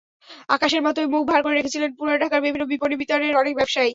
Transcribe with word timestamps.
আকাশের 0.49 0.81
মতোই 0.83 1.07
মুখ 1.07 1.23
ভার 1.27 1.41
করে 1.43 1.55
রেখেছিলেন 1.55 1.89
পুরান 1.97 2.17
ঢাকার 2.21 2.41
বিভিন্ন 2.41 2.63
বিপণিবিতানের 2.71 3.33
অনেক 3.35 3.53
ব্যবসায়ী। 3.55 3.89